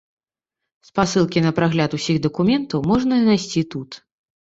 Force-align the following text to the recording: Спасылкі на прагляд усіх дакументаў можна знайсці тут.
Спасылкі 0.89 1.45
на 1.47 1.53
прагляд 1.61 1.91
усіх 2.01 2.17
дакументаў 2.27 2.79
можна 2.91 3.23
знайсці 3.25 3.69
тут. 3.79 4.05